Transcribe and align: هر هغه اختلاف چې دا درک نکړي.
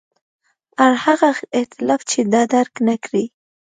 هر 0.79 0.93
هغه 1.05 1.29
اختلاف 1.61 2.01
چې 2.11 2.19
دا 2.33 2.41
درک 2.53 2.73
نکړي. 2.89 3.25